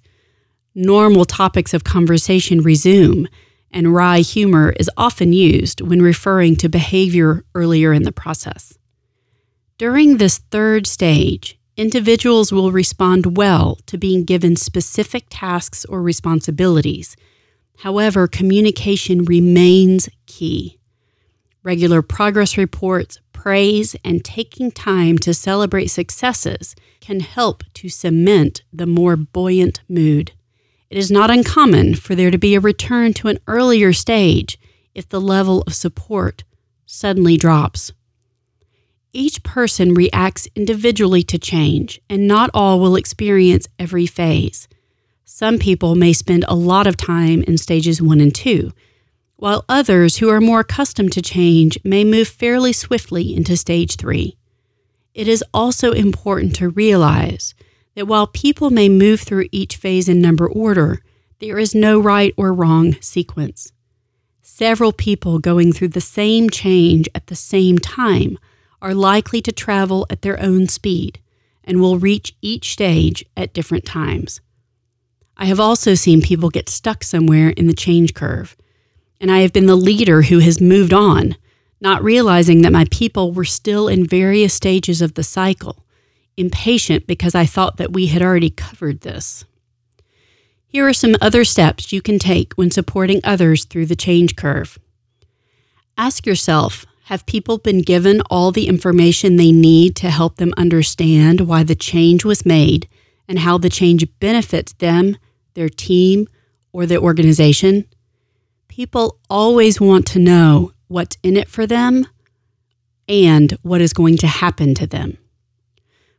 Normal 0.74 1.24
topics 1.24 1.72
of 1.72 1.84
conversation 1.84 2.60
resume, 2.60 3.26
and 3.70 3.94
wry 3.94 4.20
humor 4.20 4.74
is 4.78 4.90
often 4.96 5.32
used 5.32 5.80
when 5.80 6.02
referring 6.02 6.56
to 6.56 6.68
behavior 6.68 7.44
earlier 7.54 7.92
in 7.92 8.02
the 8.02 8.12
process. 8.12 8.76
During 9.78 10.18
this 10.18 10.38
third 10.38 10.86
stage, 10.86 11.58
individuals 11.76 12.52
will 12.52 12.70
respond 12.70 13.36
well 13.38 13.78
to 13.86 13.96
being 13.96 14.24
given 14.24 14.56
specific 14.56 15.24
tasks 15.30 15.86
or 15.86 16.02
responsibilities. 16.02 17.16
However, 17.78 18.28
communication 18.28 19.24
remains 19.24 20.08
key. 20.26 20.78
Regular 21.62 22.02
progress 22.02 22.58
reports, 22.58 23.20
praise, 23.40 23.96
and 24.04 24.22
taking 24.22 24.70
time 24.70 25.16
to 25.16 25.32
celebrate 25.32 25.86
successes 25.86 26.76
can 27.00 27.20
help 27.20 27.64
to 27.72 27.88
cement 27.88 28.60
the 28.70 28.84
more 28.84 29.16
buoyant 29.16 29.80
mood. 29.88 30.32
It 30.90 30.98
is 30.98 31.10
not 31.10 31.30
uncommon 31.30 31.94
for 31.94 32.14
there 32.14 32.30
to 32.30 32.36
be 32.36 32.54
a 32.54 32.60
return 32.60 33.14
to 33.14 33.28
an 33.28 33.38
earlier 33.46 33.94
stage 33.94 34.60
if 34.94 35.08
the 35.08 35.22
level 35.22 35.62
of 35.62 35.74
support 35.74 36.44
suddenly 36.84 37.38
drops. 37.38 37.92
Each 39.10 39.42
person 39.42 39.94
reacts 39.94 40.46
individually 40.54 41.22
to 41.22 41.38
change, 41.38 41.98
and 42.10 42.28
not 42.28 42.50
all 42.52 42.78
will 42.78 42.94
experience 42.94 43.68
every 43.78 44.04
phase. 44.04 44.68
Some 45.24 45.58
people 45.58 45.94
may 45.94 46.12
spend 46.12 46.44
a 46.46 46.54
lot 46.54 46.86
of 46.86 46.98
time 46.98 47.42
in 47.44 47.56
stages 47.56 48.02
one 48.02 48.20
and 48.20 48.34
two, 48.34 48.72
while 49.40 49.64
others 49.70 50.18
who 50.18 50.28
are 50.28 50.40
more 50.40 50.60
accustomed 50.60 51.10
to 51.10 51.22
change 51.22 51.78
may 51.82 52.04
move 52.04 52.28
fairly 52.28 52.74
swiftly 52.74 53.34
into 53.34 53.56
stage 53.56 53.96
three. 53.96 54.36
It 55.14 55.26
is 55.26 55.42
also 55.54 55.92
important 55.92 56.54
to 56.56 56.68
realize 56.68 57.54
that 57.94 58.06
while 58.06 58.26
people 58.26 58.68
may 58.68 58.90
move 58.90 59.22
through 59.22 59.48
each 59.50 59.76
phase 59.76 60.10
in 60.10 60.20
number 60.20 60.46
order, 60.46 61.02
there 61.38 61.58
is 61.58 61.74
no 61.74 61.98
right 61.98 62.34
or 62.36 62.52
wrong 62.52 62.94
sequence. 63.00 63.72
Several 64.42 64.92
people 64.92 65.38
going 65.38 65.72
through 65.72 65.88
the 65.88 66.02
same 66.02 66.50
change 66.50 67.08
at 67.14 67.28
the 67.28 67.34
same 67.34 67.78
time 67.78 68.38
are 68.82 68.92
likely 68.92 69.40
to 69.40 69.52
travel 69.52 70.06
at 70.10 70.20
their 70.20 70.38
own 70.38 70.68
speed 70.68 71.18
and 71.64 71.80
will 71.80 71.98
reach 71.98 72.36
each 72.42 72.72
stage 72.72 73.24
at 73.38 73.54
different 73.54 73.86
times. 73.86 74.42
I 75.38 75.46
have 75.46 75.60
also 75.60 75.94
seen 75.94 76.20
people 76.20 76.50
get 76.50 76.68
stuck 76.68 77.02
somewhere 77.02 77.48
in 77.50 77.68
the 77.68 77.72
change 77.72 78.12
curve, 78.12 78.54
and 79.20 79.30
I 79.30 79.40
have 79.40 79.52
been 79.52 79.66
the 79.66 79.76
leader 79.76 80.22
who 80.22 80.38
has 80.38 80.60
moved 80.60 80.92
on, 80.92 81.36
not 81.80 82.02
realizing 82.02 82.62
that 82.62 82.72
my 82.72 82.86
people 82.90 83.32
were 83.32 83.44
still 83.44 83.86
in 83.86 84.06
various 84.06 84.54
stages 84.54 85.02
of 85.02 85.14
the 85.14 85.22
cycle, 85.22 85.84
impatient 86.36 87.06
because 87.06 87.34
I 87.34 87.46
thought 87.46 87.76
that 87.76 87.92
we 87.92 88.06
had 88.06 88.22
already 88.22 88.50
covered 88.50 89.02
this. 89.02 89.44
Here 90.66 90.86
are 90.86 90.92
some 90.92 91.16
other 91.20 91.44
steps 91.44 91.92
you 91.92 92.00
can 92.00 92.18
take 92.18 92.54
when 92.54 92.70
supporting 92.70 93.20
others 93.24 93.64
through 93.64 93.86
the 93.86 93.96
change 93.96 94.36
curve. 94.36 94.78
Ask 95.98 96.26
yourself 96.26 96.86
have 97.10 97.26
people 97.26 97.58
been 97.58 97.82
given 97.82 98.22
all 98.30 98.52
the 98.52 98.68
information 98.68 99.34
they 99.34 99.50
need 99.50 99.96
to 99.96 100.10
help 100.10 100.36
them 100.36 100.54
understand 100.56 101.40
why 101.40 101.64
the 101.64 101.74
change 101.74 102.24
was 102.24 102.46
made 102.46 102.88
and 103.26 103.40
how 103.40 103.58
the 103.58 103.68
change 103.68 104.06
benefits 104.20 104.72
them, 104.74 105.16
their 105.54 105.68
team, 105.68 106.28
or 106.72 106.86
the 106.86 106.98
organization? 106.98 107.84
People 108.70 109.18
always 109.28 109.80
want 109.80 110.06
to 110.06 110.18
know 110.18 110.72
what's 110.88 111.18
in 111.22 111.36
it 111.36 111.48
for 111.48 111.66
them 111.66 112.06
and 113.06 113.52
what 113.60 113.82
is 113.82 113.92
going 113.92 114.16
to 114.16 114.26
happen 114.26 114.74
to 114.76 114.86
them. 114.86 115.18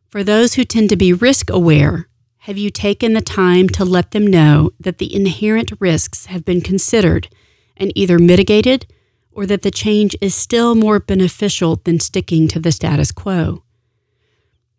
For 0.08 0.24
those 0.24 0.54
who 0.54 0.64
tend 0.64 0.90
to 0.90 0.96
be 0.96 1.14
risk 1.14 1.50
aware, 1.50 2.08
have 2.40 2.58
you 2.58 2.70
taken 2.70 3.14
the 3.14 3.22
time 3.22 3.70
to 3.70 3.84
let 3.84 4.12
them 4.12 4.28
know 4.28 4.72
that 4.80 5.00
the 5.00 5.16
inherent 5.16 5.72
risks 5.80 6.28
have 6.28 6.46
been 6.46 6.62
considered 6.62 7.28
and 7.76 7.92
either 7.96 8.20
mitigated? 8.20 8.86
or 9.32 9.46
that 9.46 9.62
the 9.62 9.72
change 9.72 10.16
is 10.22 10.36
still 10.36 10.76
more 10.76 11.00
beneficial 11.00 11.78
than 11.84 12.00
sticking 12.00 12.48
to 12.50 12.60
the 12.60 12.72
status 12.72 13.12
quo. 13.12 13.64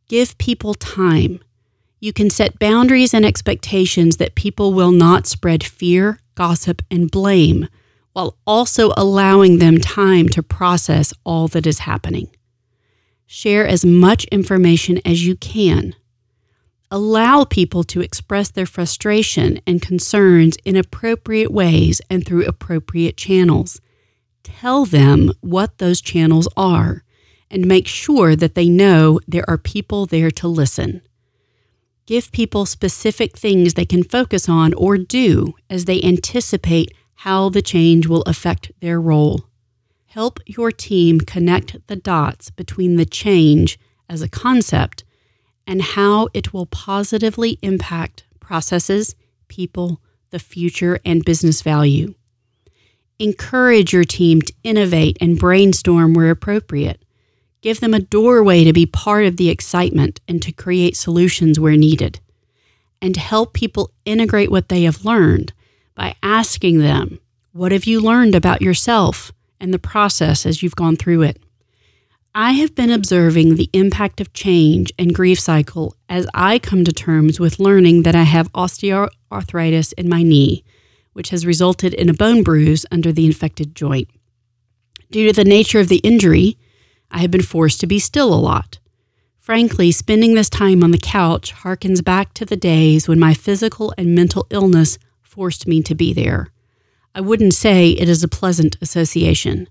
Give 0.09 0.37
people 0.39 0.75
time. 0.75 1.41
You 2.01 2.13
can 2.13 2.29
set 2.29 2.59
boundaries 2.59 3.15
and 3.15 3.25
expectations 3.25 4.17
that 4.19 4.35
people 4.35 4.73
will 4.73 4.93
not 4.93 5.27
spread 5.27 5.65
fear, 5.65 6.19
gossip, 6.35 6.83
and 6.91 7.11
blame, 7.11 7.69
while 8.13 8.37
also 8.47 8.93
allowing 8.97 9.59
them 9.59 9.79
time 9.79 10.29
to 10.31 10.43
process 10.43 11.13
all 11.25 11.49
that 11.49 11.67
is 11.67 11.81
happening. 11.81 12.29
Share 13.27 13.67
as 13.67 13.85
much 13.85 14.25
information 14.27 15.01
as 15.05 15.27
you 15.27 15.37
can. 15.37 15.95
Allow 16.91 17.45
people 17.45 17.85
to 17.85 18.03
express 18.03 18.51
their 18.51 18.67
frustration 18.67 19.61
and 19.67 19.81
concerns 19.81 20.57
in 20.65 20.77
appropriate 20.77 21.51
ways 21.51 22.03
and 22.11 22.27
through 22.27 22.45
appropriate 22.45 23.17
channels 23.17 23.81
tell 24.43 24.85
them 24.85 25.33
what 25.41 25.79
those 25.79 26.01
channels 26.01 26.49
are 26.57 27.05
and 27.51 27.67
make 27.67 27.87
sure 27.87 28.35
that 28.37 28.55
they 28.55 28.69
know 28.69 29.21
there 29.27 29.49
are 29.49 29.59
people 29.59 30.07
there 30.07 30.31
to 30.31 30.49
listen. 30.49 31.03
Give 32.07 32.33
people 32.33 32.67
specific 32.67 33.37
things 33.37 33.75
they 33.75 33.85
can 33.85 34.03
focus 34.03 34.49
on 34.49 34.75
or 34.75 34.99
do 34.99 35.55
as 35.71 35.85
they 35.85 36.03
anticipate 36.03 36.93
how 37.15 37.49
the 37.49 37.63
change 37.63 38.07
will 38.07 38.23
affect 38.23 38.73
their 38.81 39.01
role. 39.01 39.47
Help 40.07 40.41
your 40.47 40.73
team 40.73 41.21
connect 41.21 41.87
the 41.87 41.97
dots 41.97 42.51
between 42.51 42.97
the 42.97 43.07
change 43.07 43.79
as 44.09 44.21
a 44.21 44.29
concept 44.29 45.05
and 45.67 45.81
how 45.81 46.29
it 46.35 46.53
will 46.53 46.67
positively 46.67 47.59
impact 47.63 48.25
processes, 48.41 49.15
people, 49.49 50.01
the 50.31 50.39
future, 50.39 50.99
and 51.05 51.25
business 51.25 51.63
value. 51.63 52.15
Encourage 53.19 53.93
your 53.93 54.05
team 54.05 54.43
to 54.43 54.53
innovate 54.65 55.17
and 55.21 55.39
brainstorm 55.39 56.13
where 56.13 56.31
appropriate. 56.31 57.02
Give 57.63 57.79
them 57.79 57.95
a 57.95 58.01
doorway 58.01 58.65
to 58.65 58.73
be 58.73 58.87
part 58.87 59.25
of 59.25 59.37
the 59.37 59.49
excitement 59.49 60.21
and 60.27 60.43
to 60.43 60.51
create 60.51 60.97
solutions 60.97 61.61
where 61.61 61.77
needed. 61.77 62.21
And 63.01 63.17
help 63.17 63.53
people 63.55 63.93
integrate 64.05 64.51
what 64.51 64.69
they 64.69 64.83
have 64.83 65.05
learned 65.05 65.53
by 65.95 66.17
asking 66.23 66.79
them, 66.79 67.21
What 67.53 67.73
have 67.73 67.85
you 67.85 68.01
learned 68.01 68.35
about 68.35 68.63
yourself 68.63 69.33
and 69.61 69.73
the 69.73 69.79
process 69.79 70.45
as 70.45 70.63
you've 70.63 70.77
gone 70.77 70.97
through 70.97 71.23
it? 71.23 71.41
I 72.35 72.53
have 72.53 72.75
been 72.75 72.91
observing 72.91 73.55
the 73.55 73.71
impact 73.73 74.21
of 74.21 74.33
change 74.33 74.91
and 74.99 75.15
grief 75.15 75.39
cycle 75.39 75.95
as 76.09 76.27
I 76.35 76.59
come 76.59 76.83
to 76.85 76.93
terms 76.93 77.39
with 77.39 77.61
learning 77.61 78.03
that 78.03 78.17
I 78.17 78.23
have 78.23 78.53
osteoarthritis 78.55 79.93
in 79.99 80.09
my 80.09 80.23
knee, 80.23 80.65
which 81.13 81.29
has 81.29 81.47
resulted 81.47 81.95
in 81.95 82.09
a 82.09 82.15
bone 82.15 82.43
bruise 82.43 82.87
under 82.91 83.13
the 83.13 83.27
infected 83.27 83.77
joint. 83.77 84.09
Due 85.11 85.27
to 85.27 85.33
the 85.35 85.45
nature 85.45 85.79
of 85.79 85.89
the 85.89 85.99
injury, 85.99 86.57
I 87.13 87.19
have 87.19 87.31
been 87.31 87.43
forced 87.43 87.79
to 87.81 87.87
be 87.87 88.01
still 88.01 88.35
a 88.35 88.35
lot. 88.35 88.81
Frankly, 89.39 89.93
spending 89.93 90.35
this 90.35 90.51
time 90.51 90.83
on 90.83 90.91
the 90.91 90.99
couch 90.99 91.55
harkens 91.55 92.03
back 92.03 92.35
to 92.35 92.45
the 92.45 92.57
days 92.57 93.07
when 93.07 93.21
my 93.21 93.35
physical 93.35 93.95
and 93.97 94.15
mental 94.15 94.47
illness 94.51 94.99
forced 95.21 95.69
me 95.69 95.83
to 95.83 95.95
be 95.95 96.13
there. 96.13 96.49
I 97.15 97.21
wouldn't 97.21 97.55
say 97.55 97.91
it 97.91 98.09
is 98.09 98.25
a 98.25 98.29
pleasant 98.29 98.77
association 98.81 99.69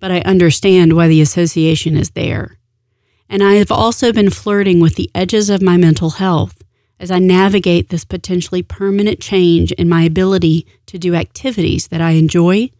but 0.00 0.10
I 0.10 0.20
understand 0.20 0.94
why 0.94 1.08
the 1.08 1.20
association 1.20 1.96
is 1.96 2.10
there. 2.10 2.58
And 3.28 3.42
I 3.42 3.54
have 3.54 3.72
also 3.72 4.12
been 4.12 4.30
flirting 4.30 4.80
with 4.80 4.94
the 4.94 5.10
edges 5.14 5.50
of 5.50 5.62
my 5.62 5.76
mental 5.76 6.10
health 6.10 6.62
as 7.00 7.10
I 7.10 7.18
navigate 7.18 7.88
this 7.88 8.04
potentially 8.04 8.62
permanent 8.62 9.20
change 9.20 9.70
in 9.72 9.88
my 9.88 10.02
ability 10.02 10.66
to 10.86 10.98
do 10.98 11.14
activities 11.14 11.88
that 11.88 12.00
I 12.00 12.12
enjoy 12.12 12.70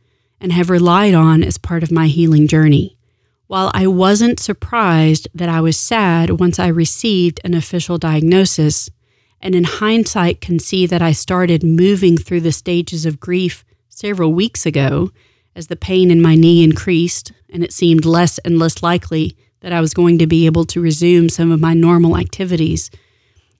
and 0.40 0.52
have 0.52 0.70
relied 0.70 1.14
on 1.14 1.42
as 1.44 1.58
part 1.58 1.82
of 1.82 1.92
my 1.92 2.06
healing 2.06 2.48
journey. 2.48 2.97
While 3.48 3.70
I 3.72 3.86
wasn't 3.86 4.38
surprised 4.38 5.26
that 5.34 5.48
I 5.48 5.62
was 5.62 5.78
sad 5.78 6.38
once 6.38 6.58
I 6.58 6.66
received 6.66 7.40
an 7.44 7.54
official 7.54 7.96
diagnosis, 7.96 8.90
and 9.40 9.54
in 9.54 9.64
hindsight 9.64 10.42
can 10.42 10.58
see 10.58 10.86
that 10.86 11.00
I 11.00 11.12
started 11.12 11.62
moving 11.64 12.18
through 12.18 12.42
the 12.42 12.52
stages 12.52 13.06
of 13.06 13.20
grief 13.20 13.64
several 13.88 14.34
weeks 14.34 14.66
ago 14.66 15.12
as 15.56 15.68
the 15.68 15.76
pain 15.76 16.10
in 16.10 16.20
my 16.20 16.34
knee 16.34 16.62
increased 16.62 17.32
and 17.48 17.64
it 17.64 17.72
seemed 17.72 18.04
less 18.04 18.36
and 18.38 18.58
less 18.58 18.82
likely 18.82 19.34
that 19.60 19.72
I 19.72 19.80
was 19.80 19.94
going 19.94 20.18
to 20.18 20.26
be 20.26 20.44
able 20.44 20.66
to 20.66 20.80
resume 20.82 21.30
some 21.30 21.50
of 21.50 21.58
my 21.58 21.72
normal 21.72 22.18
activities, 22.18 22.90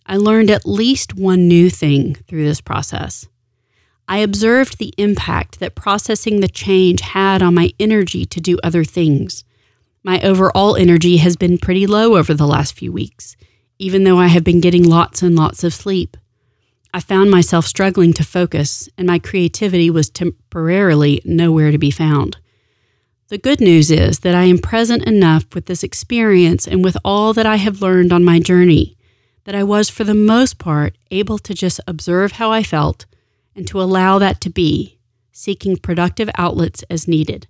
I 0.04 0.16
learned 0.18 0.50
at 0.50 0.66
least 0.66 1.14
one 1.14 1.48
new 1.48 1.70
thing 1.70 2.14
through 2.14 2.44
this 2.44 2.60
process. 2.60 3.26
I 4.06 4.18
observed 4.18 4.76
the 4.76 4.92
impact 4.98 5.60
that 5.60 5.74
processing 5.74 6.40
the 6.40 6.48
change 6.48 7.00
had 7.00 7.42
on 7.42 7.54
my 7.54 7.72
energy 7.80 8.26
to 8.26 8.40
do 8.40 8.58
other 8.62 8.84
things. 8.84 9.44
My 10.04 10.20
overall 10.20 10.76
energy 10.76 11.16
has 11.18 11.36
been 11.36 11.58
pretty 11.58 11.86
low 11.86 12.16
over 12.16 12.34
the 12.34 12.46
last 12.46 12.76
few 12.76 12.92
weeks, 12.92 13.36
even 13.78 14.04
though 14.04 14.18
I 14.18 14.28
have 14.28 14.44
been 14.44 14.60
getting 14.60 14.84
lots 14.84 15.22
and 15.22 15.34
lots 15.34 15.64
of 15.64 15.74
sleep. 15.74 16.16
I 16.94 17.00
found 17.00 17.30
myself 17.30 17.66
struggling 17.66 18.12
to 18.14 18.24
focus, 18.24 18.88
and 18.96 19.06
my 19.06 19.18
creativity 19.18 19.90
was 19.90 20.08
temporarily 20.08 21.20
nowhere 21.24 21.70
to 21.70 21.78
be 21.78 21.90
found. 21.90 22.38
The 23.28 23.38
good 23.38 23.60
news 23.60 23.90
is 23.90 24.20
that 24.20 24.34
I 24.34 24.44
am 24.44 24.58
present 24.58 25.04
enough 25.04 25.54
with 25.54 25.66
this 25.66 25.82
experience 25.82 26.66
and 26.66 26.82
with 26.82 26.96
all 27.04 27.34
that 27.34 27.44
I 27.44 27.56
have 27.56 27.82
learned 27.82 28.12
on 28.12 28.24
my 28.24 28.40
journey 28.40 28.96
that 29.44 29.54
I 29.54 29.64
was, 29.64 29.88
for 29.88 30.04
the 30.04 30.14
most 30.14 30.58
part, 30.58 30.96
able 31.10 31.38
to 31.38 31.54
just 31.54 31.80
observe 31.86 32.32
how 32.32 32.50
I 32.50 32.62
felt 32.62 33.06
and 33.56 33.66
to 33.68 33.80
allow 33.80 34.18
that 34.18 34.40
to 34.42 34.50
be, 34.50 34.98
seeking 35.32 35.76
productive 35.76 36.28
outlets 36.36 36.84
as 36.90 37.08
needed. 37.08 37.46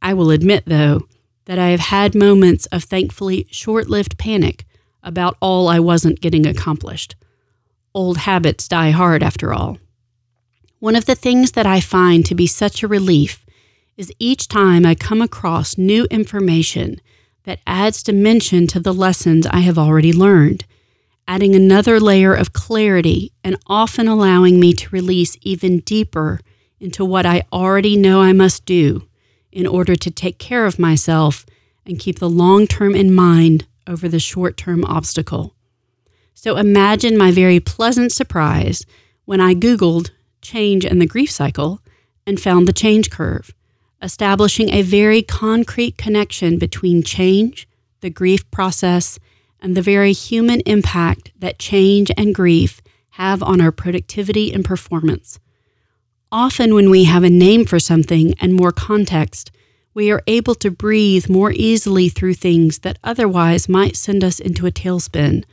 I 0.00 0.14
will 0.14 0.30
admit, 0.30 0.64
though, 0.66 1.02
that 1.46 1.58
I 1.58 1.70
have 1.70 1.80
had 1.80 2.14
moments 2.14 2.66
of 2.66 2.84
thankfully 2.84 3.46
short 3.50 3.88
lived 3.88 4.18
panic 4.18 4.64
about 5.02 5.36
all 5.40 5.66
I 5.68 5.80
wasn't 5.80 6.20
getting 6.20 6.46
accomplished 6.46 7.16
Old 7.96 8.18
habits 8.18 8.68
die 8.68 8.90
hard, 8.90 9.22
after 9.22 9.54
all. 9.54 9.78
One 10.80 10.96
of 10.96 11.06
the 11.06 11.14
things 11.14 11.52
that 11.52 11.64
I 11.64 11.80
find 11.80 12.26
to 12.26 12.34
be 12.34 12.46
such 12.46 12.82
a 12.82 12.88
relief 12.88 13.46
is 13.96 14.12
each 14.18 14.48
time 14.48 14.84
I 14.84 14.94
come 14.94 15.22
across 15.22 15.78
new 15.78 16.04
information 16.10 17.00
that 17.44 17.60
adds 17.66 18.02
dimension 18.02 18.66
to 18.66 18.80
the 18.80 18.92
lessons 18.92 19.46
I 19.46 19.60
have 19.60 19.78
already 19.78 20.12
learned, 20.12 20.66
adding 21.26 21.54
another 21.54 21.98
layer 21.98 22.34
of 22.34 22.52
clarity 22.52 23.32
and 23.42 23.56
often 23.66 24.08
allowing 24.08 24.60
me 24.60 24.74
to 24.74 24.90
release 24.90 25.38
even 25.40 25.80
deeper 25.80 26.40
into 26.78 27.02
what 27.02 27.24
I 27.24 27.44
already 27.50 27.96
know 27.96 28.20
I 28.20 28.34
must 28.34 28.66
do 28.66 29.08
in 29.56 29.66
order 29.66 29.96
to 29.96 30.10
take 30.10 30.38
care 30.38 30.66
of 30.66 30.78
myself 30.78 31.46
and 31.86 31.98
keep 31.98 32.18
the 32.18 32.28
long 32.28 32.66
term 32.66 32.94
in 32.94 33.10
mind 33.10 33.66
over 33.86 34.06
the 34.06 34.20
short 34.20 34.58
term 34.58 34.84
obstacle. 34.84 35.54
So 36.34 36.58
imagine 36.58 37.16
my 37.16 37.30
very 37.30 37.58
pleasant 37.58 38.12
surprise 38.12 38.84
when 39.24 39.40
I 39.40 39.54
Googled 39.54 40.10
change 40.42 40.84
and 40.84 41.00
the 41.00 41.06
grief 41.06 41.30
cycle 41.30 41.80
and 42.26 42.38
found 42.38 42.68
the 42.68 42.74
change 42.74 43.10
curve, 43.10 43.54
establishing 44.02 44.68
a 44.68 44.82
very 44.82 45.22
concrete 45.22 45.96
connection 45.96 46.58
between 46.58 47.02
change, 47.02 47.66
the 48.02 48.10
grief 48.10 48.48
process, 48.50 49.18
and 49.62 49.74
the 49.74 49.80
very 49.80 50.12
human 50.12 50.60
impact 50.66 51.32
that 51.38 51.58
change 51.58 52.10
and 52.18 52.34
grief 52.34 52.82
have 53.12 53.42
on 53.42 53.62
our 53.62 53.72
productivity 53.72 54.52
and 54.52 54.66
performance. 54.66 55.38
Often, 56.32 56.74
when 56.74 56.90
we 56.90 57.04
have 57.04 57.22
a 57.22 57.30
name 57.30 57.64
for 57.64 57.78
something 57.78 58.34
and 58.40 58.52
more 58.52 58.72
context, 58.72 59.52
we 59.94 60.10
are 60.10 60.22
able 60.26 60.56
to 60.56 60.72
breathe 60.72 61.28
more 61.28 61.52
easily 61.52 62.08
through 62.08 62.34
things 62.34 62.80
that 62.80 62.98
otherwise 63.04 63.68
might 63.68 63.96
send 63.96 64.24
us 64.24 64.40
into 64.40 64.66
a 64.66 64.72
tailspin 64.72 65.44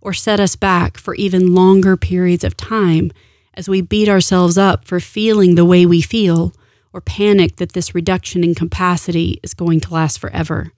or 0.00 0.12
set 0.12 0.38
us 0.38 0.54
back 0.54 0.96
for 0.96 1.16
even 1.16 1.52
longer 1.52 1.96
periods 1.96 2.44
of 2.44 2.56
time 2.56 3.10
as 3.54 3.68
we 3.68 3.80
beat 3.80 4.08
ourselves 4.08 4.56
up 4.56 4.84
for 4.84 5.00
feeling 5.00 5.56
the 5.56 5.64
way 5.64 5.84
we 5.84 6.00
feel 6.00 6.54
or 6.92 7.00
panic 7.00 7.56
that 7.56 7.72
this 7.72 7.94
reduction 7.94 8.44
in 8.44 8.54
capacity 8.54 9.40
is 9.42 9.52
going 9.52 9.80
to 9.80 9.92
last 9.92 10.20
forever. 10.20 10.72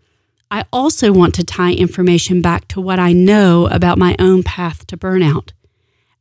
I 0.50 0.64
also 0.72 1.12
want 1.12 1.34
to 1.34 1.44
tie 1.44 1.72
information 1.72 2.40
back 2.40 2.68
to 2.68 2.80
what 2.80 2.98
I 2.98 3.12
know 3.12 3.66
about 3.68 3.98
my 3.98 4.16
own 4.18 4.42
path 4.42 4.86
to 4.88 4.96
burnout. 4.96 5.52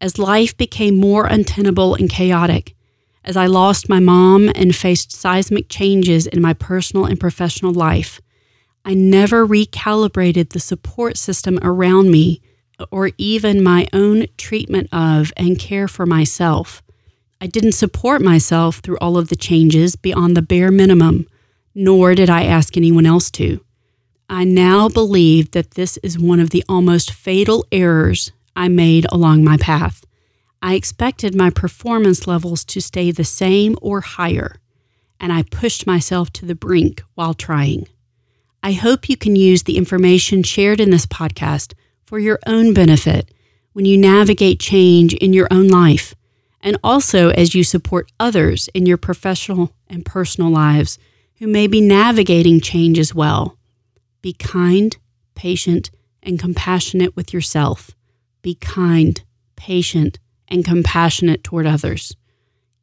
As 0.02 0.20
life 0.20 0.56
became 0.58 0.98
more 0.98 1.26
untenable 1.26 1.96
and 1.96 2.10
chaotic, 2.10 2.76
as 3.24 3.38
I 3.38 3.46
lost 3.46 3.90
my 3.90 4.00
mom 4.00 4.50
and 4.56 4.76
faced 4.76 5.12
seismic 5.12 5.70
changes 5.70 6.28
in 6.28 6.42
my 6.42 6.54
personal 6.54 7.06
and 7.06 7.20
professional 7.20 7.74
life, 7.74 8.20
I 8.84 8.94
never 8.94 9.46
recalibrated 9.46 10.50
the 10.50 10.60
support 10.60 11.18
system 11.18 11.60
around 11.62 12.10
me 12.10 12.42
or 12.92 13.12
even 13.18 13.62
my 13.62 13.88
own 13.94 14.26
treatment 14.38 14.90
of 14.92 15.32
and 15.38 15.60
care 15.60 15.88
for 15.88 16.06
myself. 16.06 16.82
I 17.40 17.48
didn't 17.48 17.74
support 17.74 18.22
myself 18.22 18.78
through 18.78 18.98
all 19.00 19.18
of 19.18 19.30
the 19.30 19.36
changes 19.36 19.96
beyond 19.96 20.36
the 20.36 20.42
bare 20.42 20.72
minimum, 20.72 21.28
nor 21.76 22.16
did 22.16 22.30
I 22.30 22.44
ask 22.44 22.76
anyone 22.76 23.06
else 23.06 23.30
to. 23.32 23.64
I 24.30 24.46
now 24.46 24.90
believe 24.90 25.52
that 25.52 25.72
this 25.72 25.98
is 25.98 26.18
one 26.18 26.40
of 26.40 26.52
the 26.52 26.64
almost 26.70 27.12
fatal 27.12 27.66
errors 27.72 28.32
I 28.56 28.68
made 28.68 29.06
along 29.12 29.44
my 29.44 29.58
path. 29.58 30.06
I 30.62 30.76
expected 30.76 31.34
my 31.34 31.50
performance 31.50 32.28
levels 32.28 32.64
to 32.66 32.82
stay 32.82 33.12
the 33.12 33.24
same 33.24 33.76
or 33.82 34.02
higher, 34.02 34.58
and 35.20 35.34
I 35.34 35.44
pushed 35.44 35.88
myself 35.88 36.32
to 36.34 36.46
the 36.46 36.56
brink 36.56 37.02
while 37.16 37.34
trying. 37.34 37.88
I 38.62 38.74
hope 38.74 39.10
you 39.10 39.18
can 39.18 39.36
use 39.36 39.64
the 39.64 39.78
information 39.78 40.44
shared 40.44 40.80
in 40.80 40.92
this 40.92 41.08
podcast 41.08 41.74
for 42.06 42.20
your 42.20 42.40
own 42.46 42.74
benefit 42.76 43.34
when 43.74 43.86
you 43.86 43.98
navigate 43.98 44.60
change 44.60 45.14
in 45.16 45.34
your 45.34 45.48
own 45.50 45.68
life, 45.68 46.14
and 46.62 46.78
also 46.84 47.30
as 47.30 47.56
you 47.56 47.64
support 47.64 48.12
others 48.20 48.70
in 48.76 48.86
your 48.86 48.98
professional 48.98 49.74
and 49.88 50.06
personal 50.06 50.52
lives 50.52 51.00
who 51.40 51.48
may 51.48 51.66
be 51.66 51.82
navigating 51.82 52.62
change 52.62 53.00
as 53.00 53.16
well. 53.16 53.58
Be 54.22 54.34
kind, 54.34 54.96
patient, 55.34 55.90
and 56.22 56.38
compassionate 56.38 57.16
with 57.16 57.34
yourself. 57.34 57.92
Be 58.44 58.54
kind, 58.54 59.24
patient, 59.56 60.20
and 60.52 60.64
compassionate 60.64 61.44
toward 61.44 61.66
others. 61.66 62.16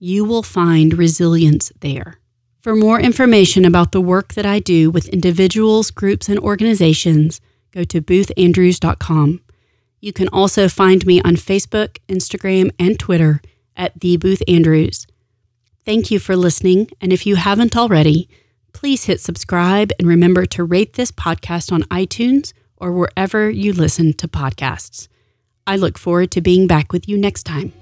You 0.01 0.25
will 0.25 0.43
find 0.43 0.99
resilience 0.99 1.71
there. 1.81 2.19
For 2.61 2.75
more 2.75 2.99
information 2.99 3.65
about 3.65 3.93
the 3.93 4.01
work 4.01 4.35
that 4.35 4.47
I 4.47 4.59
do 4.59 4.91
with 4.91 5.09
individuals, 5.09 5.93
groups, 5.93 6.29
and 6.29 6.39
organizations, 6.41 7.41
go 7.71 7.85
to 7.85 8.01
boothandrews.com. 8.03 9.41
You 10.01 10.13
can 10.13 10.29
also 10.29 10.69
find 10.69 11.07
me 11.07 11.21
on 11.23 11.37
Facebook, 11.37 11.99
Instagram, 12.09 12.71
and 12.79 12.99
Twitter 12.99 13.41
at 13.77 13.99
the 14.01 14.17
Booth 14.17 14.43
Andrews. 14.49 15.07
Thank 15.85 16.11
you 16.11 16.19
for 16.19 16.37
listening, 16.37 16.91
and 17.01 17.13
if 17.13 17.27
you 17.27 17.37
haven't 17.37 17.77
already, 17.77 18.29
please 18.73 19.05
hit 19.05 19.21
subscribe 19.21 19.91
and 19.99 20.07
remember 20.07 20.47
to 20.47 20.65
rate 20.65 20.95
this 20.95 21.11
podcast 21.11 21.73
on 21.73 21.83
iTunes 21.85 22.53
or 22.77 22.93
wherever 22.93 23.51
you 23.51 23.73
listen 23.73 24.13
to 24.15 24.29
podcasts. 24.29 25.09
I 25.69 25.77
look 25.77 25.99
forward 25.99 26.31
to 26.31 26.41
being 26.41 26.67
back 26.67 26.95
with 26.95 27.11
you 27.11 27.19
next 27.19 27.43
time. 27.43 27.75